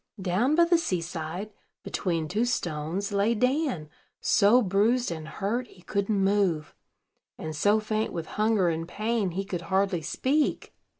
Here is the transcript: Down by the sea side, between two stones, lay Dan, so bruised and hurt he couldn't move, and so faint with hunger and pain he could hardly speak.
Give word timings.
Down 0.19 0.55
by 0.55 0.65
the 0.65 0.79
sea 0.79 0.99
side, 0.99 1.51
between 1.83 2.27
two 2.27 2.43
stones, 2.43 3.11
lay 3.11 3.35
Dan, 3.35 3.87
so 4.19 4.63
bruised 4.63 5.11
and 5.11 5.27
hurt 5.27 5.67
he 5.67 5.83
couldn't 5.83 6.19
move, 6.23 6.73
and 7.37 7.55
so 7.55 7.79
faint 7.79 8.11
with 8.11 8.25
hunger 8.25 8.67
and 8.69 8.87
pain 8.87 9.29
he 9.29 9.45
could 9.45 9.61
hardly 9.61 10.01
speak. 10.01 10.73